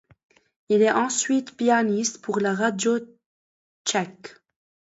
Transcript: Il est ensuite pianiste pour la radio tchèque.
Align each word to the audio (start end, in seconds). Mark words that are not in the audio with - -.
Il 0.69 0.81
est 0.81 0.89
ensuite 0.91 1.55
pianiste 1.55 2.23
pour 2.23 2.39
la 2.39 2.55
radio 2.55 2.97
tchèque. 3.85 4.33